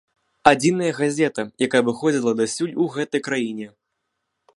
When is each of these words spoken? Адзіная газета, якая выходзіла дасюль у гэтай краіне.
Адзіная 0.51 0.87
газета, 0.99 1.45
якая 1.67 1.81
выходзіла 1.89 2.31
дасюль 2.41 2.73
у 2.85 2.89
гэтай 2.95 3.21
краіне. 3.27 3.67